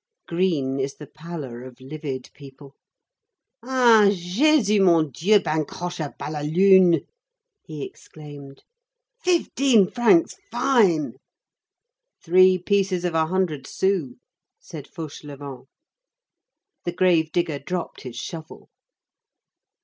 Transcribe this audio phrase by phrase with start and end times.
[0.27, 2.73] Green is the pallor of livid people.
[3.61, 4.07] "Ah!
[4.09, 7.05] Jésus mon Dieu bancroche à bas la lune!"17
[7.67, 8.63] he exclaimed.
[9.23, 11.17] "Fifteen francs fine!"
[12.25, 14.15] "Three pieces of a hundred sous,"
[14.59, 15.67] said Fauchelevent.
[16.83, 18.69] The grave digger dropped his shovel.